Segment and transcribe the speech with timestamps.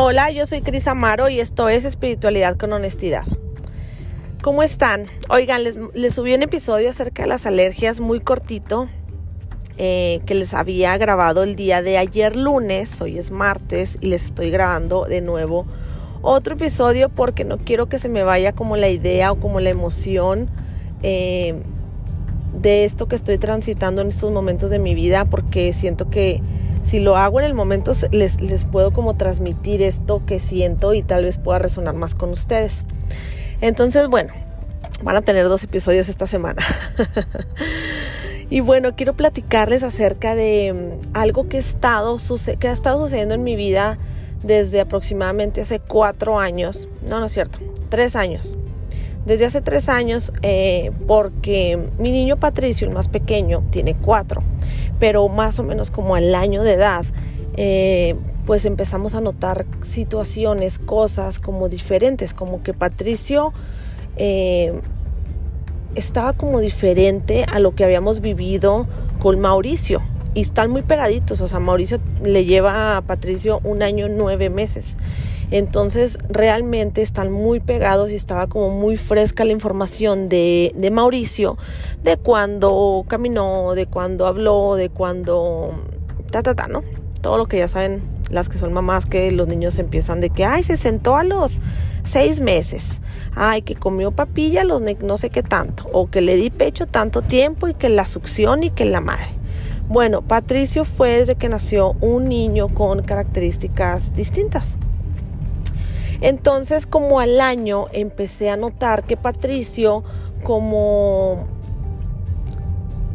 [0.00, 3.24] Hola, yo soy Cris Amaro y esto es Espiritualidad con Honestidad.
[4.44, 5.06] ¿Cómo están?
[5.28, 8.88] Oigan, les, subí un episodio acerca de las alergias muy cortito
[9.76, 14.26] eh, que les había grabado el día de ayer lunes, hoy es martes y les
[14.26, 15.66] estoy grabando de nuevo
[16.22, 19.70] otro episodio porque no quiero que se me vaya como la idea o como la
[19.70, 20.48] emoción
[21.02, 21.56] eh,
[22.54, 26.40] de esto que estoy transitando en estos momentos de mi vida porque siento que
[26.88, 31.02] si lo hago en el momento les, les puedo como transmitir esto que siento y
[31.02, 32.86] tal vez pueda resonar más con ustedes.
[33.60, 34.32] Entonces, bueno,
[35.02, 36.62] van a tener dos episodios esta semana.
[38.50, 41.60] y bueno, quiero platicarles acerca de mm, algo que,
[42.58, 43.98] que ha estado sucediendo en mi vida
[44.42, 46.88] desde aproximadamente hace cuatro años.
[47.06, 47.58] No, no es cierto,
[47.90, 48.57] tres años
[49.28, 54.42] desde hace tres años eh, porque mi niño Patricio, el más pequeño, tiene cuatro,
[54.98, 57.04] pero más o menos como al año de edad,
[57.56, 63.52] eh, pues empezamos a notar situaciones, cosas como diferentes, como que Patricio
[64.16, 64.80] eh,
[65.94, 70.00] estaba como diferente a lo que habíamos vivido con Mauricio.
[70.34, 74.96] Y están muy pegaditos, o sea, Mauricio le lleva a Patricio un año nueve meses.
[75.50, 81.56] Entonces realmente están muy pegados y estaba como muy fresca la información de, Mauricio,
[82.02, 85.82] de cuando caminó, de cuando habló, de cuando...
[86.30, 86.82] Ta, ta, ta, ¿no?
[87.22, 90.44] Todo lo que ya saben las que son mamás que los niños empiezan de que,
[90.44, 91.60] ay, se sentó a los
[92.04, 93.00] seis meses,
[93.34, 97.22] ay, que comió papilla los no sé qué tanto, o que le di pecho tanto
[97.22, 99.28] tiempo y que la succión y que la madre.
[99.88, 104.76] Bueno, Patricio fue desde que nació un niño con características distintas.
[106.20, 110.02] Entonces, como al año, empecé a notar que Patricio,
[110.42, 111.46] como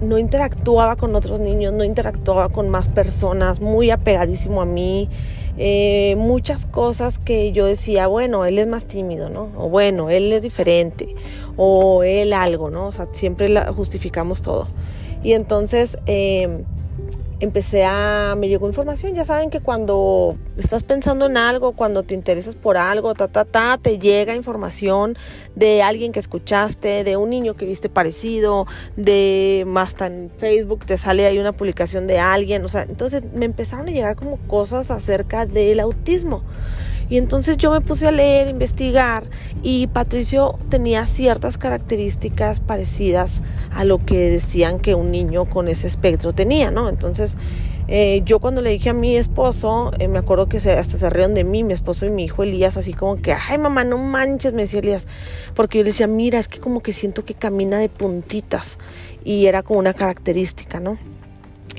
[0.01, 5.09] no interactuaba con otros niños, no interactuaba con más personas, muy apegadísimo a mí,
[5.57, 9.49] eh, muchas cosas que yo decía, bueno, él es más tímido, ¿no?
[9.57, 11.15] O bueno, él es diferente,
[11.57, 12.87] o él algo, ¿no?
[12.87, 14.67] O sea, siempre la justificamos todo.
[15.23, 16.63] Y entonces, eh,
[17.43, 22.15] empecé a, me llegó información, ya saben que cuando estás pensando en algo, cuando te
[22.15, 25.17] interesas por algo, ta, ta, ta, te llega información
[25.55, 28.65] de alguien que escuchaste, de un niño que viste parecido,
[28.95, 33.45] de más en Facebook te sale ahí una publicación de alguien, o sea, entonces me
[33.45, 36.43] empezaron a llegar como cosas acerca del autismo.
[37.09, 39.23] Y entonces yo me puse a leer, investigar
[39.61, 43.41] y Patricio tenía ciertas características parecidas
[43.71, 46.89] a lo que decían que un niño con ese espectro tenía, ¿no?
[46.89, 47.37] Entonces
[47.87, 51.09] eh, yo cuando le dije a mi esposo, eh, me acuerdo que se, hasta se
[51.09, 53.97] rieron de mí, mi esposo y mi hijo Elías, así como que, ay mamá, no
[53.97, 55.07] manches, me decía Elías,
[55.53, 58.77] porque yo le decía, mira, es que como que siento que camina de puntitas
[59.25, 60.97] y era como una característica, ¿no?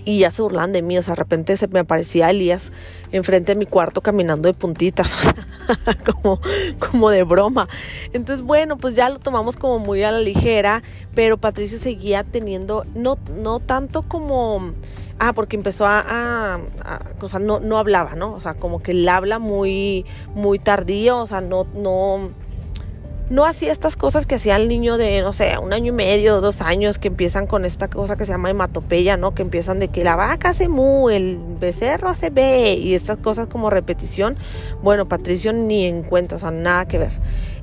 [0.04, 2.72] Y ya se burlan de mí, o sea, de repente se me aparecía Elías
[3.12, 5.12] enfrente de mi cuarto caminando de puntitas,
[5.68, 6.40] o sea, como,
[6.78, 7.68] como de broma.
[8.12, 10.82] Entonces, bueno, pues ya lo tomamos como muy a la ligera,
[11.14, 14.72] pero Patricio seguía teniendo, no, no tanto como...
[15.20, 18.34] Ah, porque empezó a, a, o sea, no, no hablaba, ¿no?
[18.34, 20.04] O sea, como que él habla muy,
[20.34, 22.30] muy tardío, o sea, no, no,
[23.30, 26.40] no hacía estas cosas que hacía el niño de, no sé, un año y medio,
[26.40, 29.34] dos años, que empiezan con esta cosa que se llama hematopeya, ¿no?
[29.34, 33.48] Que empiezan de que la vaca hace mu, el becerro hace be, y estas cosas
[33.48, 34.36] como repetición.
[34.82, 37.12] Bueno, Patricio ni en cuenta, o sea, nada que ver.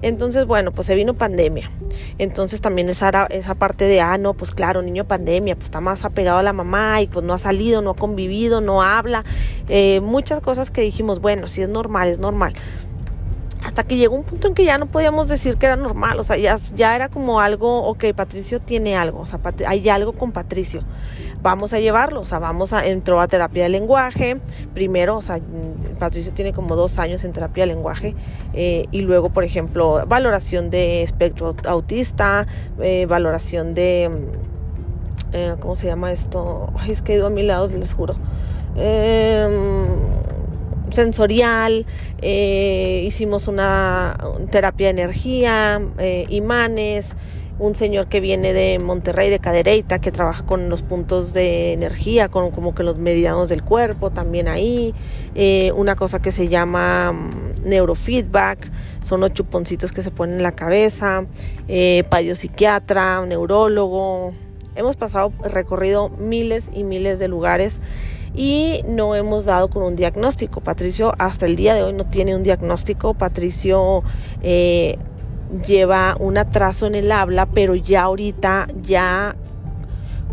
[0.01, 1.69] Entonces, bueno, pues se vino pandemia.
[2.17, 6.05] Entonces también esa, esa parte de, ah, no, pues claro, niño pandemia, pues está más
[6.05, 9.25] apegado a la mamá y pues no ha salido, no ha convivido, no habla.
[9.69, 12.53] Eh, muchas cosas que dijimos, bueno, si es normal, es normal
[13.71, 16.23] hasta que llegó un punto en que ya no podíamos decir que era normal, o
[16.23, 20.33] sea, ya, ya era como algo, ok, Patricio tiene algo, o sea, hay algo con
[20.33, 20.83] Patricio,
[21.41, 24.41] vamos a llevarlo, o sea, vamos a, entró a terapia de lenguaje,
[24.73, 25.39] primero, o sea,
[25.99, 28.13] Patricio tiene como dos años en terapia de lenguaje,
[28.53, 32.47] eh, y luego, por ejemplo, valoración de espectro autista,
[32.81, 34.11] eh, valoración de,
[35.31, 36.73] eh, ¿cómo se llama esto?
[36.77, 38.17] Ay, es que he ido a mil lados, les juro.
[38.75, 39.47] Eh,
[40.93, 41.85] sensorial,
[42.21, 44.17] eh, hicimos una
[44.49, 47.15] terapia de energía, eh, imanes,
[47.61, 52.27] un señor que viene de Monterrey, de Cadereyta, que trabaja con los puntos de energía,
[52.27, 54.95] con como que los meridianos del cuerpo, también ahí,
[55.35, 58.71] eh, una cosa que se llama mm, neurofeedback,
[59.03, 61.25] son los chuponcitos que se ponen en la cabeza,
[61.67, 62.03] eh,
[63.27, 64.33] neurólogo,
[64.75, 67.79] hemos pasado, recorrido miles y miles de lugares
[68.33, 70.61] y no hemos dado con un diagnóstico.
[70.61, 73.13] Patricio hasta el día de hoy no tiene un diagnóstico.
[73.13, 74.03] Patricio
[74.41, 74.97] eh,
[75.65, 79.35] lleva un atraso en el habla, pero ya ahorita ya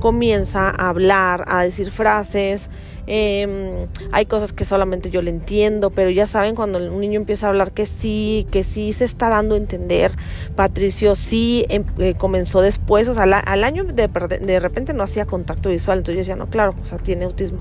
[0.00, 2.70] comienza a hablar, a decir frases.
[3.10, 7.46] Em, hay cosas que solamente yo le entiendo, pero ya saben cuando un niño empieza
[7.46, 10.12] a hablar que sí, que sí se está dando a entender.
[10.54, 14.08] Patricio sí em, eh, comenzó después, o sea, al año de,
[14.42, 17.60] de repente no hacía contacto visual, entonces yo decía, no, claro, o sea, tiene autismo.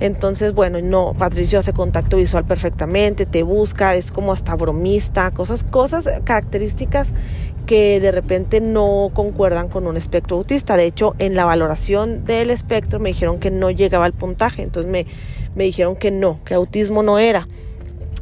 [0.00, 5.62] Entonces, bueno, no, Patricio hace contacto visual perfectamente, te busca, es como hasta bromista, cosas,
[5.62, 7.12] cosas, características
[7.66, 10.76] que de repente no concuerdan con un espectro autista.
[10.76, 14.90] De hecho, en la valoración del espectro me dijeron que no llegaba al puntaje, entonces
[14.90, 15.06] me,
[15.54, 17.46] me dijeron que no, que autismo no era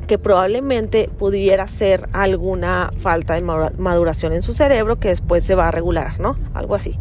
[0.06, 5.68] que probablemente pudiera ser alguna falta de maduración en su cerebro que después se va
[5.68, 6.36] a regular, ¿no?
[6.54, 6.98] Algo así.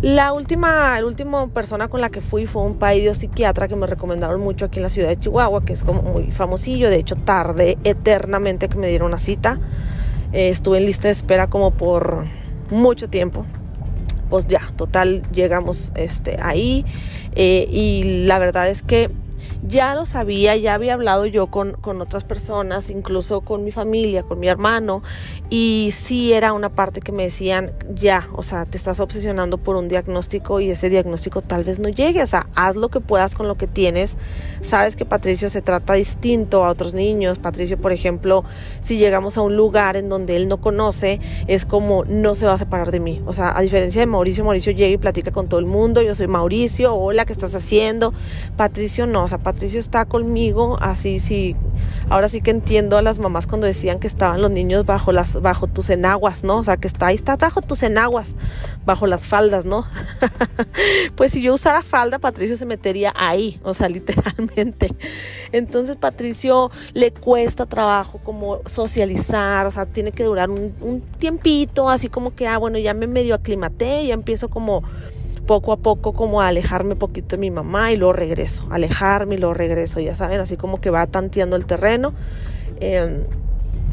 [0.00, 3.86] La última, la última persona con la que fui fue un paidio psiquiatra que me
[3.86, 6.88] recomendaron mucho aquí en la ciudad de Chihuahua, que es como muy famosillo.
[6.88, 9.58] De hecho, tardé eternamente que me dieron una cita.
[10.32, 12.24] Eh, estuve en lista de espera como por
[12.70, 13.44] mucho tiempo.
[14.28, 16.84] Pues ya, total, llegamos este, ahí.
[17.34, 19.10] Eh, y la verdad es que
[19.66, 24.22] ya lo sabía, ya había hablado yo con, con, otras personas, incluso con mi familia,
[24.22, 25.02] con mi hermano,
[25.50, 29.76] y sí era una parte que me decían, ya, o sea, te estás obsesionando por
[29.76, 33.34] un diagnóstico y ese diagnóstico tal vez no llegue, o sea, haz lo que puedas
[33.34, 34.16] con lo que tienes.
[34.62, 37.38] Sabes que Patricio se trata distinto a otros niños.
[37.38, 38.44] Patricio, por ejemplo,
[38.80, 42.54] si llegamos a un lugar en donde él no conoce, es como no se va
[42.54, 43.22] a separar de mí.
[43.26, 46.14] O sea, a diferencia de Mauricio, Mauricio llega y platica con todo el mundo, yo
[46.14, 48.12] soy Mauricio, hola, ¿qué estás haciendo?
[48.56, 51.56] Patricio no, o sea, Patricio está conmigo, así sí,
[52.08, 55.42] ahora sí que entiendo a las mamás cuando decían que estaban los niños bajo las
[55.42, 56.58] bajo tus enaguas, ¿no?
[56.58, 58.36] O sea, que está ahí está bajo tus enaguas,
[58.86, 59.86] bajo las faldas, ¿no?
[61.16, 64.94] pues si yo usara falda, Patricio se metería ahí, o sea, literalmente.
[65.50, 71.88] Entonces, Patricio le cuesta trabajo como socializar, o sea, tiene que durar un, un tiempito,
[71.88, 74.84] así como que, ah, bueno, ya me medio aclimaté, ya empiezo como
[75.50, 79.38] poco a poco como a alejarme poquito de mi mamá y luego regreso, alejarme y
[79.38, 82.14] luego regreso, ya saben, así como que va tanteando el terreno.
[82.78, 83.24] Em,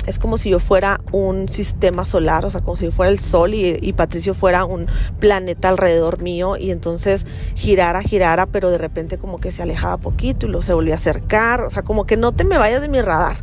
[0.06, 3.56] es como si yo fuera un sistema solar, o sea, como si fuera el sol
[3.56, 4.86] y, Patricio fuera un
[5.20, 7.26] planeta alrededor mío y entonces
[7.56, 10.98] girara, girara, pero de repente como que se alejaba poquito y luego se volvía a
[10.98, 13.38] acercar, o sea, como que no te me vayas de mi radar.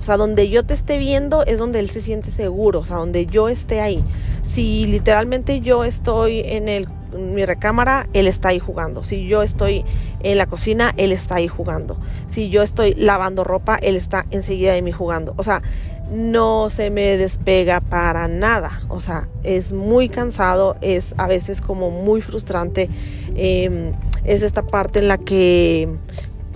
[0.00, 2.96] O sea, donde yo te esté viendo es donde él se siente seguro, o sea,
[2.96, 4.02] donde yo esté ahí.
[4.42, 9.04] Si literalmente yo estoy en el mi recámara, él está ahí jugando.
[9.04, 9.84] Si yo estoy
[10.20, 11.98] en la cocina, él está ahí jugando.
[12.26, 15.34] Si yo estoy lavando ropa, él está enseguida de mí jugando.
[15.36, 15.62] O sea,
[16.10, 18.82] no se me despega para nada.
[18.88, 22.90] O sea, es muy cansado, es a veces como muy frustrante.
[23.34, 23.92] Em,
[24.24, 25.88] es esta parte en la que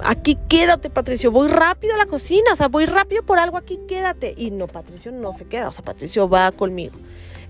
[0.02, 3.78] aquí quédate, Patricio, voy rápido a la cocina, o sea, voy rápido por algo, aquí
[3.88, 4.34] quédate.
[4.36, 6.94] Y no, Patricio no se queda, o sea, Patricio va conmigo.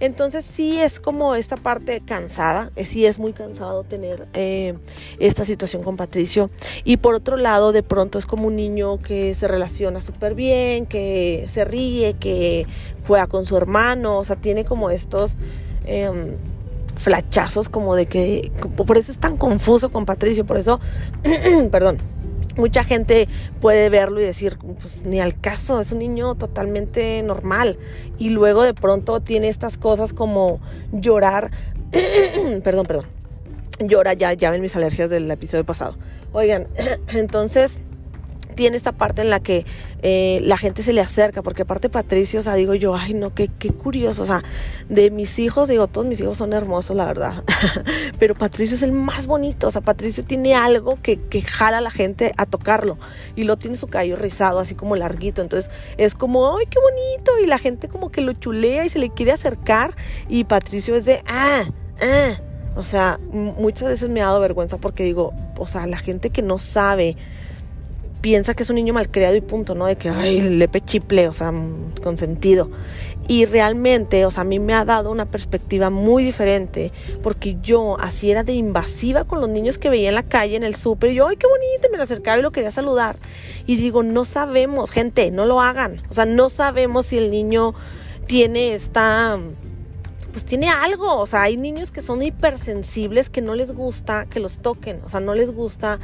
[0.05, 4.75] Entonces sí es como esta parte cansada, eh, sí es muy cansado tener eh,
[5.19, 6.51] esta situación con Patricio.
[6.85, 10.85] Y por otro lado, de pronto es como un niño que se relaciona súper bien,
[10.85, 12.67] que se ríe, que
[13.07, 15.37] juega con su hermano, o sea, tiene como estos...
[15.87, 16.37] Em,
[16.97, 20.79] flachazos como de que por eso es tan confuso con Patricio, por eso,
[21.73, 21.99] perdón,
[22.57, 23.29] mucha gente
[23.61, 27.79] puede verlo y decir, pues ni al caso, es un niño totalmente normal.
[28.19, 30.61] Y luego de pronto tiene estas cosas como
[30.93, 31.51] llorar,
[32.65, 33.07] perdón, perdón,
[33.81, 35.97] llora ya, ya ven mis alergias del episodio pasado.
[36.33, 36.69] Oigan,
[37.09, 37.79] entonces
[38.55, 39.67] tiene esta parte en la que
[40.03, 43.35] eh, la gente se le acerca, porque aparte Patricio, o sea, digo yo, ay no,
[43.35, 44.43] qué, qué curioso, o sea,
[44.89, 47.45] de mis hijos, digo, todos mis hijos son hermosos, la verdad,
[48.19, 51.81] pero Patricio es el más bonito, o sea, Patricio tiene algo que, que jala a
[51.81, 52.99] la gente a tocarlo,
[53.37, 57.39] y lo tiene su cabello rizado, así como larguito, entonces es como, ay, qué bonito,
[57.43, 59.95] y la gente como que lo chulea y se le quiere acercar,
[60.29, 61.65] y Patricio es de, ah,
[62.01, 62.41] ah,
[62.77, 66.43] o sea, muchas veces me ha dado vergüenza porque digo, o sea, la gente que
[66.43, 67.17] no sabe,
[68.25, 69.85] piensa que es un niño malcriado y punto, ¿no?
[69.85, 71.53] De que, ay, le chiple, o sea,
[72.03, 72.71] con sentido.
[73.29, 76.91] Y realmente, o sea, a mí me ha dado una perspectiva muy diferente,
[77.23, 80.63] porque yo así era de invasiva con los niños que veía en la calle, en
[80.63, 83.19] el súper, y yo, ay, qué bonito, y me lo acercaba y lo quería saludar.
[83.67, 86.01] Y digo, no sabemos, gente, no lo hagan.
[86.09, 87.75] O sea, no sabemos si el niño
[88.27, 89.39] tiene esta
[90.33, 94.41] pues tiene algo, o sea, hay niños que son hipersensibles que no les gusta que
[94.41, 96.01] los toquen, o sea, no les gusta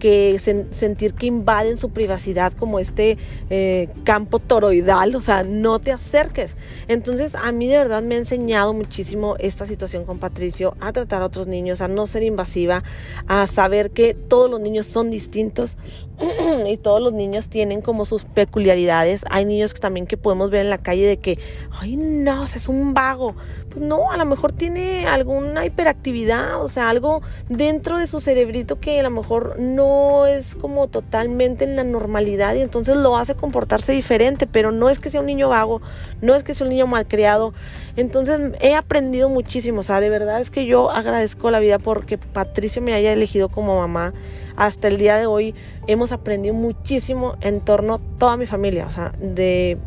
[0.00, 3.18] que sentir que invaden su privacidad como este
[3.50, 6.56] eh, campo toroidal, o sea, no te acerques.
[6.88, 11.22] Entonces a mí de verdad me ha enseñado muchísimo esta situación con Patricio a tratar
[11.22, 12.82] a otros niños, a no ser invasiva,
[13.28, 15.78] a saber que todos los niños son distintos
[16.66, 19.24] y todos los niños tienen como sus peculiaridades.
[19.30, 21.38] Hay niños que también que podemos ver en la calle de que,
[21.78, 23.36] ay no, es un vago.
[23.70, 28.80] Pues no, a lo mejor tiene alguna hiperactividad, o sea, algo dentro de su cerebrito
[28.80, 33.36] que a lo mejor no es como totalmente en la normalidad y entonces lo hace
[33.36, 35.80] comportarse diferente, pero no es que sea un niño vago,
[36.20, 37.54] no es que sea un niño malcriado.
[37.94, 42.18] Entonces he aprendido muchísimo, o sea, de verdad es que yo agradezco la vida porque
[42.18, 44.12] Patricio me haya elegido como mamá.
[44.56, 45.54] Hasta el día de hoy
[45.86, 49.78] hemos aprendido muchísimo en torno a toda mi familia, o sea, de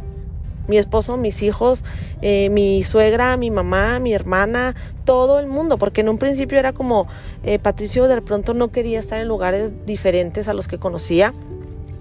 [0.67, 1.84] mi esposo, mis hijos,
[2.22, 6.74] eh, mi suegra, mi mamá, mi hermana, todo el mundo, porque en un principio era
[6.74, 7.08] como
[7.43, 11.34] eh, Patricio de pronto no quería estar en lugares diferentes a los que conocía.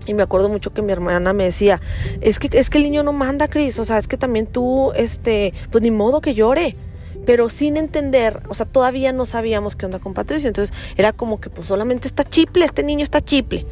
[0.05, 1.81] Y me acuerdo mucho que mi hermana me decía,
[2.21, 4.93] es que, es que el niño no manda, Cris, o sea, es que también tú,
[4.97, 6.77] este, pues ni modo que llore
[7.25, 11.41] pero sin entender, o sea, todavía no sabíamos qué onda con Patricio, entonces era como
[11.41, 13.67] que pues solamente está chiple, este niño está chiple.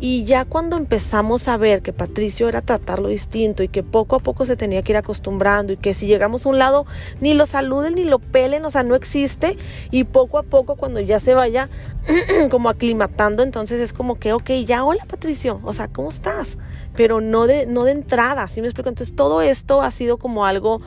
[0.00, 4.20] Y ya cuando empezamos a ver que Patricio era tratarlo distinto y que poco a
[4.20, 6.86] poco se tenía que ir acostumbrando y que si llegamos a un lado
[7.20, 9.58] ni lo saluden ni lo pelen, o sea, no existe.
[9.90, 11.68] Y poco a poco cuando ya se vaya
[12.50, 16.58] como aclimatando, entonces es como que, ok, ya hola Patricio, o sea, ¿cómo estás?
[16.94, 18.88] Pero no de, no de entrada, ¿sí me explico?
[18.88, 20.80] Entonces todo esto ha sido como algo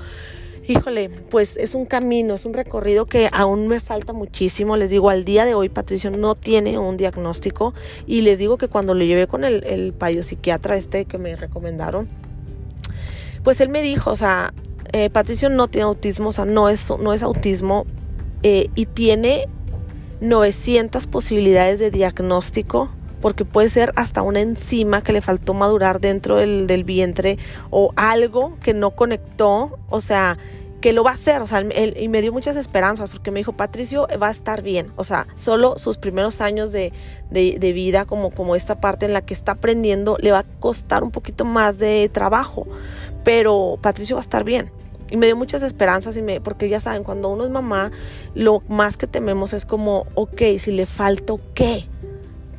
[0.68, 4.78] híjole, pues es un camino, es un recorrido que aún me falta muchísimo.
[4.78, 7.74] Les digo, al día de hoy Patricio no tiene un diagnóstico
[8.08, 12.08] y les digo que cuando lo llevé con el, el psiquiatra este que me recomendaron,
[13.44, 14.54] pues él me dijo, o sea,
[14.94, 17.86] eh, Patricio no tiene autismo, o sea, no es, no es autismo
[18.44, 19.48] eh, y tiene
[20.20, 22.92] 900 posibilidades de diagnóstico
[23.22, 27.38] porque puede ser hasta una enzima que le faltó madurar dentro del, vientre
[27.70, 30.38] o algo que no conectó, o sea,
[30.82, 33.54] que lo va a hacer, o sea, y me dio muchas esperanzas porque me dijo,
[33.54, 36.92] Patricio va a estar bien, o sea, solo sus primeros años de,
[37.30, 41.04] de, vida, como, como esta parte en la que está aprendiendo, le va a costar
[41.04, 42.66] un poquito más de trabajo,
[43.24, 44.72] pero Patricio va a estar bien.
[45.12, 47.92] Y me dio muchas esperanzas, y me, porque ya saben, cuando uno es mamá,
[48.34, 51.86] lo más que tememos es como, ok, si le falta, ¿qué?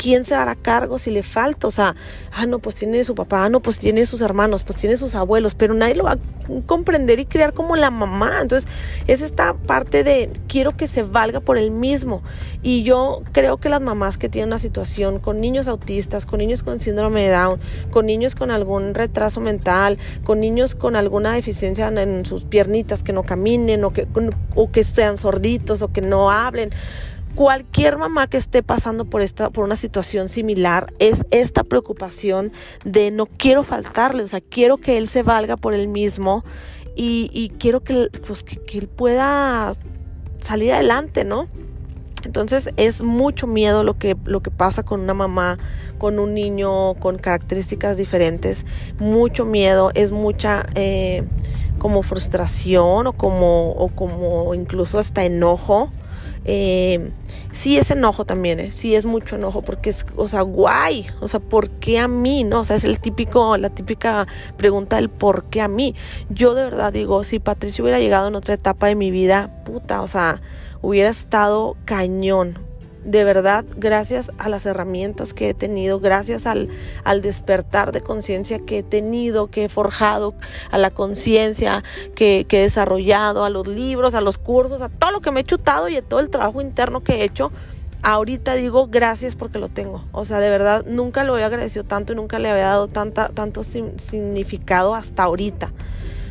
[0.03, 1.69] ¿Quién se hará cargo si le falta?
[1.69, 1.95] O sea,
[2.33, 5.15] ah, no, pues tiene su papá, ah, no, pues tiene sus hermanos, pues tiene sus
[5.15, 6.19] abuelos, pero nadie lo va a
[6.67, 8.41] comprender y criar como la mamá.
[8.43, 8.69] Entonces,
[9.07, 12.23] es esta parte de quiero que se valga por él mismo.
[12.65, 16.65] Y yo creo que las mamás que tienen una situación con niños autistas, con niños
[16.65, 17.61] con síndrome de Down,
[17.93, 23.13] con niños con algún retraso mental, con niños con alguna deficiencia en sus piernitas, que
[23.13, 24.09] no caminen o que,
[24.57, 26.71] o que sean sorditos o que no hablen,
[27.35, 32.53] cualquier mamá que esté pasando por esta por una situación similar es esta preocupación
[32.85, 36.45] de no quiero faltarle, o sea, quiero que él se valga por él mismo
[36.95, 39.73] y, quiero que, pues, que, él pueda
[40.43, 41.49] salir adelante, ¿no?
[42.23, 45.59] Entonces es mucho miedo lo que, lo que pasa con una mamá,
[45.99, 48.67] con un niño con características diferentes,
[48.99, 51.25] mucho miedo, es mucha eh,
[51.79, 55.91] como frustración o como, o como incluso hasta enojo
[56.45, 57.11] eh,
[57.53, 58.73] sí es enojo también, ¿eh?
[58.73, 62.45] sí es mucho enojo porque es, o sea, guay, o sea, ¿por qué a mí?
[62.45, 65.95] No, o sea, es el típico, la típica pregunta del por qué a mí.
[66.31, 70.03] Yo de verdad digo, si Patricio hubiera llegado en otra etapa de mi vida, puta,
[70.03, 70.41] o sea,
[70.81, 72.59] hubiera estado cañón,
[73.05, 76.69] de verdad, gracias a las herramientas que he tenido, gracias al,
[77.05, 80.35] al despertar de conciencia que he tenido, que he forjado,
[80.71, 81.83] a la conciencia
[82.15, 85.41] que, que, he desarrollado, a los libros, a los cursos, a todo lo que me
[85.41, 87.51] he chutado y a todo el trabajo interno que he hecho,
[88.03, 90.05] ahorita digo gracias porque lo tengo.
[90.13, 93.31] O sea, de verdad, nunca lo he agradecido tanto y nunca le había dado tanta,
[93.31, 95.73] tanto significado hasta ahorita.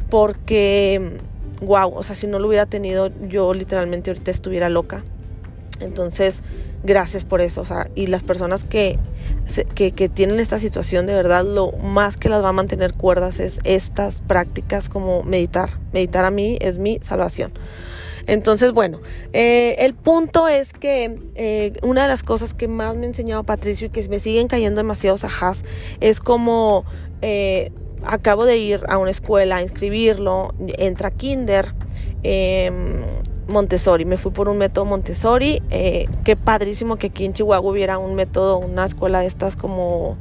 [0.09, 1.17] Porque,
[1.61, 5.03] wow, o sea, si no lo hubiera tenido, yo literalmente ahorita estuviera loca
[5.81, 6.43] entonces,
[6.83, 7.61] gracias por eso.
[7.61, 8.99] O sea, y las personas que,
[9.75, 13.59] que, tienen esta situación, de verdad, lo más que las va a mantener cuerdas es
[13.63, 15.79] estas prácticas como meditar.
[15.93, 17.53] Meditar a mí es mi salvación.
[18.27, 19.01] Entonces, bueno,
[19.33, 23.43] eh, el punto es que eh, una de las cosas que más me ha enseñado
[23.43, 25.63] Patricio y que me siguen cayendo demasiados ajás
[26.01, 26.85] es como
[27.23, 27.71] eh,
[28.03, 31.73] acabo de ir a una escuela a inscribirlo, entra kinder.
[32.23, 33.03] Em,
[33.51, 37.97] Montessori, me fui por un método Montessori, eh, qué padrísimo que aquí en Chihuahua hubiera
[37.97, 40.17] un método, una escuela de estas como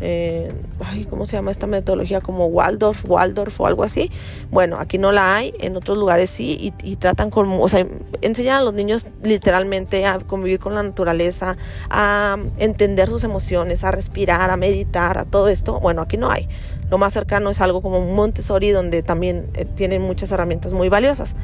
[0.00, 2.20] eh, ay, ¿cómo se llama esta metodología?
[2.20, 4.10] Como Waldorf, Waldorf o algo así.
[4.50, 7.86] Bueno, aquí no la hay, en otros lugares sí, y, tratan con, o sea,
[8.20, 11.56] enseñan a los niños literalmente a convivir con la naturaleza,
[11.90, 15.80] a entender sus emociones, a respirar, a meditar, a todo esto.
[15.80, 16.48] Bueno, aquí no hay.
[16.90, 21.34] Lo más cercano es algo como Montessori, donde también eh, tienen muchas herramientas muy valiosas.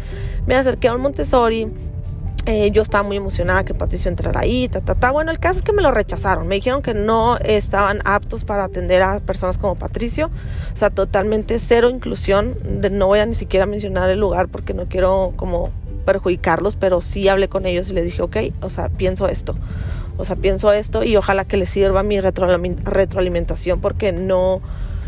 [0.47, 1.69] Me acerqué a un Montessori
[2.47, 5.11] eh, yo estaba muy emocionada que Patricio entrara ahí, ta, ta, ta.
[5.11, 6.47] Bueno, el caso es que me lo rechazaron.
[6.49, 10.31] Me dijeron que no estaban aptos para atender a personas como Patricio.
[10.73, 12.57] O sea, totalmente cero inclusión.
[12.91, 15.71] no voy a ni siquiera mencionar el lugar porque no quiero como
[16.05, 19.55] perjudicarlos, pero sí hablé con ellos y les dije, ok, o sea, pienso esto.
[20.17, 24.61] O sea, pienso esto y ojalá que les sirva mi retroalimentación porque no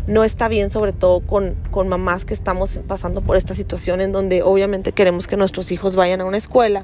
[0.05, 4.11] no está bien, sobre todo con, con, mamás que estamos pasando por esta situación en
[4.11, 6.83] donde obviamente queremos que nuestros hijos vayan a una escuela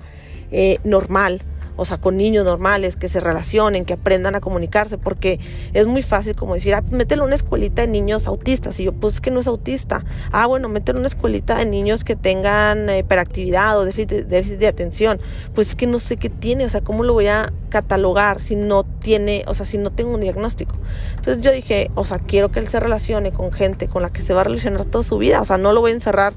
[0.51, 1.41] eh, normal
[1.79, 5.39] o sea, con niños normales, que se relacionen, que aprendan a comunicarse, porque
[5.73, 9.15] es muy fácil como decir, ah, mételo una escuelita de niños autistas, y yo, pues
[9.15, 12.99] es que no es autista, ah, bueno, mételo una escuelita de niños que tengan eh,
[12.99, 15.19] hiperactividad o déficit, de atención,
[15.55, 18.55] pues es que no sé qué tiene, o sea, ¿cómo lo voy a catalogar si
[18.55, 20.75] no tiene, o sea, si no tengo un diagnóstico?
[21.15, 24.21] Entonces yo dije, o sea, quiero que él se relacione con gente con la que
[24.21, 26.33] se va a relacionar toda su vida, o sea, no lo voy a encerrar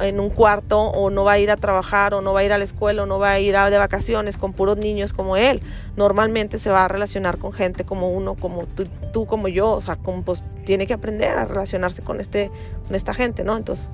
[0.00, 2.52] en un cuarto o no va a ir a trabajar o no va a ir
[2.52, 5.60] a la escuela o no va a ir a, de vacaciones con niños como él.
[5.96, 8.64] Normalmente se va a relacionar con gente como uno, como
[9.12, 12.50] tú, como yo, o sea, como, pues tiene que aprender a relacionarse con, este,
[12.86, 13.56] con esta gente, ¿no?
[13.56, 13.90] Entonces,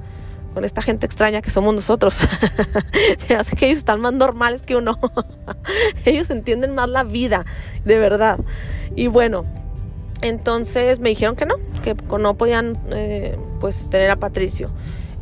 [0.55, 2.17] con esta gente extraña que somos nosotros.
[3.27, 4.99] Se hace que ellos están más normales que uno.
[6.05, 7.45] ellos entienden más la vida,
[7.85, 8.41] de verdad.
[8.97, 9.45] Y bueno,
[10.23, 14.71] entonces me dijeron que no, que no podían eh, pues tener a Patricio.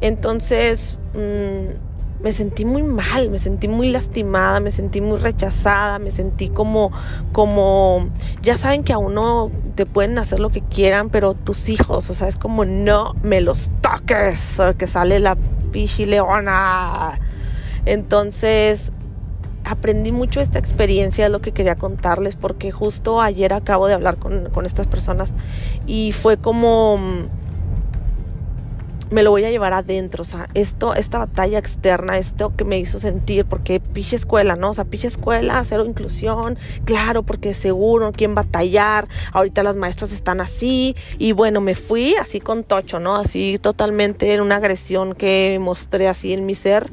[0.01, 1.88] Entonces, mm,
[2.23, 6.91] me sentí muy mal, me sentí muy lastimada, me sentí muy rechazada, me sentí como,
[7.33, 8.09] como,
[8.43, 12.15] ya saben que a uno te pueden hacer lo que quieran, pero tus hijos, o
[12.15, 15.37] sea, es como no me los toques, que sale la
[15.71, 17.21] pichileona.
[17.85, 18.91] Entonces,
[19.65, 24.17] aprendí mucho esta experiencia, es lo que quería contarles, porque justo ayer acabo de hablar
[24.17, 25.35] con, con estas personas
[25.87, 26.99] y fue como
[29.11, 32.79] me lo voy a llevar adentro, o sea, esto, esta batalla externa, esto que me
[32.79, 34.71] hizo sentir, porque piche escuela, ¿no?
[34.71, 39.09] O sea, piche escuela, cero inclusión, claro, porque seguro, ¿quién batallar?
[39.33, 43.17] Ahorita las maestras están así, y bueno, me fui así con tocho, ¿no?
[43.17, 46.91] Así totalmente en una agresión que mostré así en mi ser,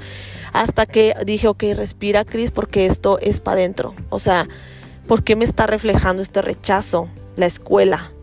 [0.54, 4.48] hasta que dije, ok, respira, Cris, porque esto es para adentro, o sea,
[5.08, 7.10] ¿por qué me está reflejando este rechazo?
[7.36, 8.14] La escuela,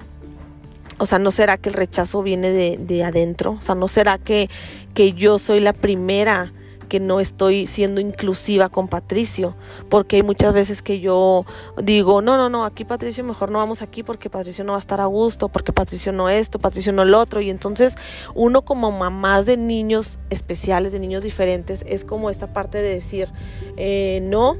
[1.02, 3.56] o sea, ¿no será que el rechazo viene de, adentro?
[3.58, 4.48] O sea, ¿no será que,
[4.94, 6.52] que yo soy la primera
[6.88, 9.56] que no estoy siendo inclusiva con Patricio?
[9.88, 11.44] Porque hay muchas veces que yo
[11.82, 14.80] digo, no, no, no, aquí Patricio mejor no vamos aquí porque Patricio no va a
[14.80, 17.40] estar a gusto, porque Patricio no esto, Patricio no el otro.
[17.40, 17.96] Y entonces
[18.36, 23.28] uno como mamás de niños especiales, de niños diferentes, es como esta parte de decir,
[23.76, 24.56] eh, no,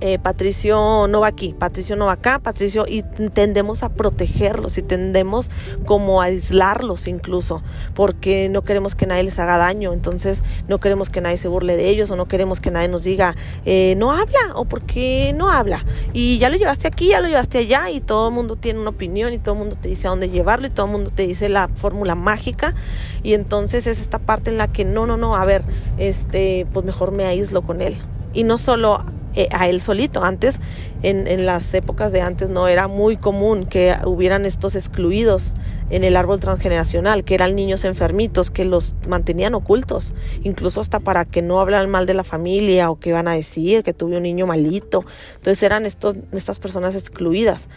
[0.00, 4.82] eh, Patricio no va aquí, Patricio no va acá, Patricio, y tendemos a protegerlos y
[4.82, 5.50] tendemos
[5.84, 7.62] como a aislarlos incluso,
[7.94, 11.76] porque no queremos que nadie les haga daño, entonces no queremos que nadie se burle
[11.76, 13.34] de ellos o no queremos que nadie nos diga,
[13.66, 15.84] eh, no habla o por qué no habla.
[16.12, 18.90] Y ya lo llevaste aquí, ya lo llevaste allá y todo el mundo tiene una
[18.90, 21.26] opinión y todo el mundo te dice a dónde llevarlo y todo el mundo te
[21.26, 22.74] dice la fórmula mágica
[23.22, 25.62] y entonces es esta parte en la que no, no, no, a ver,
[25.98, 27.98] este, pues mejor me aíslo con él.
[28.32, 30.24] Y no solo eh, a él solito.
[30.24, 30.60] Antes,
[31.02, 35.52] en, en, las épocas de antes, no era muy común que hubieran estos excluidos
[35.90, 41.24] en el árbol transgeneracional, que eran niños enfermitos, que los mantenían ocultos, incluso hasta para
[41.24, 44.22] que no hablaran mal de la familia o que iban a decir que tuve un
[44.22, 45.04] niño malito.
[45.36, 47.68] Entonces eran estos, estas personas excluidas.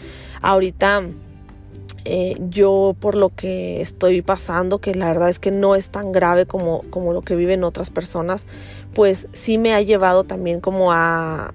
[0.41, 1.03] Ahorita
[2.05, 6.11] eh, yo por lo que estoy pasando, que la verdad es que no es tan
[6.11, 8.45] grave como, como lo que viven otras personas,
[8.93, 11.53] pues sí me ha llevado también como a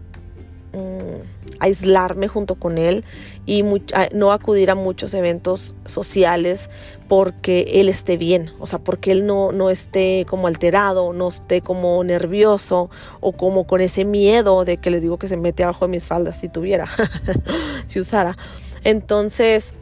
[0.72, 3.04] mm, aislarme junto con él
[3.46, 3.64] y
[4.12, 6.68] no acudir a muchos eventos sociales
[7.08, 11.62] porque él esté bien, o sea, porque él no, no esté como alterado, no esté
[11.62, 15.86] como nervioso o como con ese miedo de que les digo que se mete abajo
[15.86, 16.86] de mis faldas si tuviera,
[17.86, 18.36] si usara.
[18.84, 19.72] Entonces,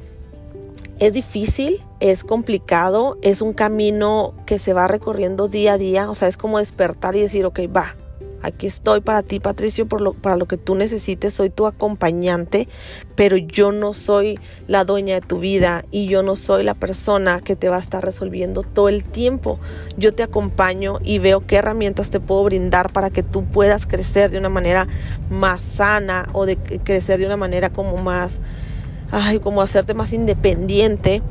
[0.98, 6.14] es difícil, es complicado, es un camino que se va recorriendo día a día, o
[6.14, 7.94] sea, es como despertar y decir, ok, va,
[8.40, 12.68] aquí estoy para ti, Patricio, por lo, para lo que tú necesites, soy tu acompañante,
[13.14, 17.40] pero yo no soy la dueña de tu vida y yo no soy la persona
[17.40, 19.58] que te va a estar resolviendo todo el tiempo.
[19.96, 24.30] Yo te acompaño y veo qué herramientas te puedo brindar para que tú puedas crecer
[24.30, 24.86] de una manera
[25.28, 28.40] más sana o de crecer de una manera como más
[29.10, 31.22] ay, como hacerte más independiente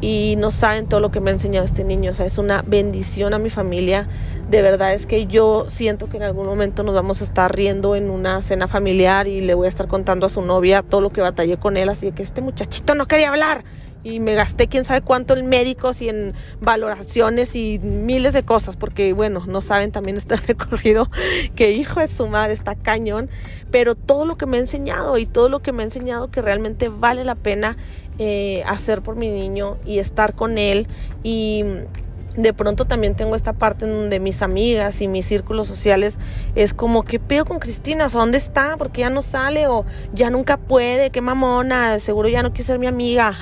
[0.00, 2.12] y no saben todo lo que me ha enseñado este niño.
[2.12, 4.08] O sea, es una bendición a mi familia.
[4.48, 7.94] De verdad es que yo siento que en algún momento nos vamos a estar riendo
[7.96, 11.10] en una cena familiar y le voy a estar contando a su novia todo lo
[11.10, 11.88] que batallé con él.
[11.88, 13.64] Así que este muchachito no quería hablar.
[14.02, 18.76] Y me gasté quién sabe cuánto en médicos y en valoraciones y miles de cosas,
[18.76, 21.06] porque bueno, no saben también este recorrido
[21.54, 23.28] que hijo de su madre está cañón,
[23.70, 26.40] pero todo lo que me ha enseñado y todo lo que me ha enseñado que
[26.42, 27.76] realmente vale la pena
[28.18, 30.88] eh, hacer por mi niño y estar con él
[31.22, 31.64] y
[32.36, 36.18] de pronto también tengo esta parte en donde mis amigas y mis círculos sociales
[36.54, 38.06] es como, ¿qué pedo con Cristina?
[38.06, 38.76] ¿O ¿Dónde está?
[38.76, 42.78] Porque ya no sale o ya nunca puede, qué mamona, seguro ya no quiere ser
[42.78, 43.34] mi amiga.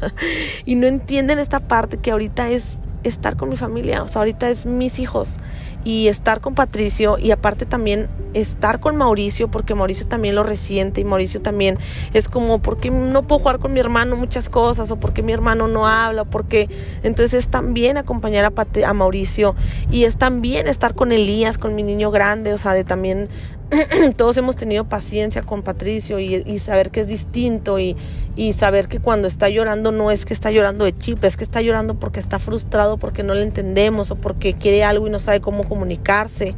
[0.64, 4.48] y no entienden esta parte que ahorita es estar con mi familia, o sea, ahorita
[4.48, 5.38] es mis hijos
[5.84, 11.00] y estar con Patricio y aparte también estar con Mauricio porque Mauricio también lo resiente
[11.00, 11.78] y Mauricio también
[12.12, 15.68] es como porque no puedo jugar con mi hermano muchas cosas o porque mi hermano
[15.68, 16.68] no habla porque
[17.02, 19.54] entonces es también acompañar a, a Mauricio
[19.90, 23.28] y es también estar con Elías con mi niño grande o sea de también
[24.16, 27.96] todos hemos tenido paciencia con Patricio y, saber que es distinto y,
[28.36, 31.44] y, saber que cuando está llorando no es que está llorando de chip, es que
[31.44, 35.20] está llorando porque está frustrado, porque no le entendemos o porque quiere algo y no
[35.20, 36.54] sabe cómo comunicarse.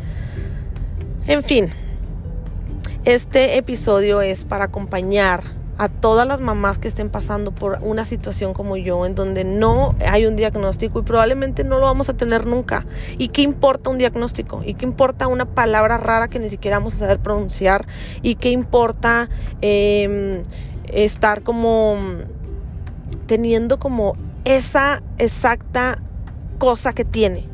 [1.27, 1.71] En fin,
[3.05, 5.43] este episodio es para acompañar
[5.79, 9.95] a todas las mamás que estén pasando por una situación como yo, en donde no
[10.07, 12.87] hay un diagnóstico y probablemente no lo vamos a tener nunca.
[13.19, 14.63] ¿Y qué importa un diagnóstico?
[14.65, 17.87] ¿Y qué importa una palabra rara que ni siquiera vamos a saber pronunciar?
[18.23, 19.29] ¿Y qué importa
[19.61, 20.43] em,
[20.87, 21.97] estar como
[23.27, 25.99] teniendo como esa exacta
[26.59, 27.54] cosa que tiene?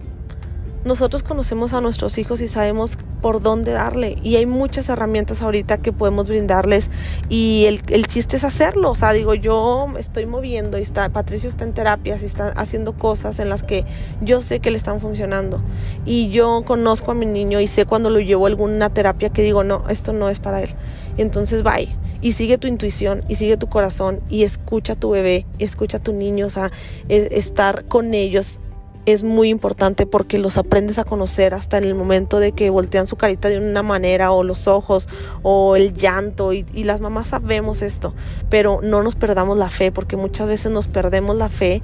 [0.85, 5.79] Nosotros conocemos a nuestros hijos y sabemos por dónde darle y hay muchas herramientas ahorita
[5.79, 6.91] que podemos brindarles
[7.29, 11.49] y el, el, chiste es hacerlo, o sea, digo, yo estoy moviendo y está, Patricio
[11.51, 13.85] está en terapias y está haciendo cosas en las que
[14.23, 15.61] yo sé que le están funcionando.
[16.05, 19.43] Y yo conozco a mi niño y sé cuando lo llevo a alguna terapia que
[19.43, 20.75] digo, no, esto no es para él.
[21.17, 21.95] Y entonces bye.
[22.23, 25.99] Y sigue tu intuición y sigue tu corazón y escucha a tu bebé y escucha
[25.99, 26.71] a tu niño, o sea,
[27.09, 28.61] estar con ellos
[29.07, 33.07] es muy importante porque los aprendes a conocer hasta en el momento de que voltean
[33.07, 35.09] su carita de una manera o los ojos
[35.43, 38.15] o el llanto y, las mamás sabemos esto,
[38.49, 41.83] pero no nos perdamos la fe porque muchas veces nos perdemos la fe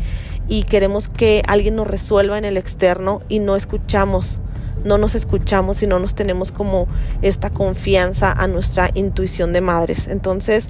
[0.49, 4.41] y queremos que alguien nos resuelva en el externo y no escuchamos
[4.85, 6.87] no nos escuchamos y no nos tenemos como
[7.21, 10.07] esta confianza a nuestra intuición de madres.
[10.07, 10.69] Entonces,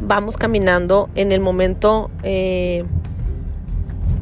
[0.00, 2.84] vamos caminando en el momento eh,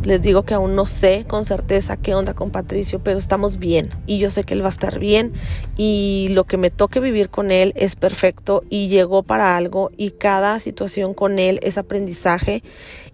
[0.05, 3.89] les digo que aún no sé con certeza qué onda con Patricio, pero estamos bien.
[4.07, 5.33] Y yo sé que él va a estar bien.
[5.77, 8.65] Y lo que me toque vivir con él es perfecto.
[8.69, 9.91] Y llegó para algo.
[9.97, 12.63] Y cada situación con él es aprendizaje.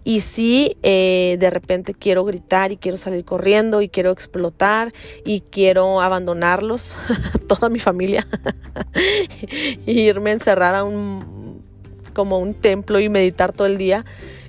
[0.03, 4.93] Y si eh, de repente quiero gritar y quiero salir corriendo y quiero explotar
[5.25, 6.95] y quiero abandonarlos,
[7.47, 8.25] toda mi familia,
[9.85, 11.61] y irme a encerrar a un
[12.13, 14.05] como un templo y meditar todo el día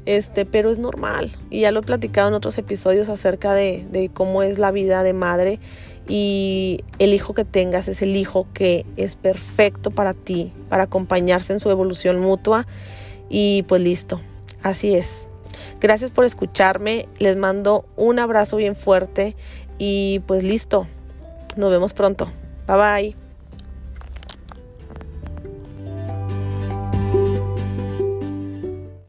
[0.07, 1.37] este, pero es normal.
[1.51, 5.03] Y ya lo he platicado en otros episodios acerca de, de cómo es la vida
[5.03, 5.61] de madre
[6.09, 11.53] y el hijo que tengas es el hijo que es perfecto para ti, para acompañarse
[11.53, 12.67] en su evolución mutua
[13.29, 14.21] y pues listo,
[14.63, 15.29] así es.
[15.81, 19.37] Gracias por escucharme, les mando un abrazo bien fuerte
[19.79, 20.87] y pues listo,
[21.57, 22.31] nos vemos pronto.
[22.67, 23.20] Bye bye.